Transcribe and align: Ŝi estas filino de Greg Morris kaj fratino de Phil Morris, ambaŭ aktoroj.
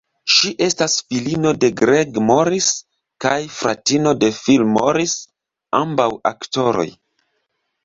Ŝi 0.35 0.51
estas 0.67 0.93
filino 1.01 1.51
de 1.63 1.69
Greg 1.81 2.17
Morris 2.29 2.71
kaj 3.27 3.35
fratino 3.59 4.15
de 4.25 4.33
Phil 4.39 4.67
Morris, 4.79 5.15
ambaŭ 5.83 6.11
aktoroj. 6.35 6.91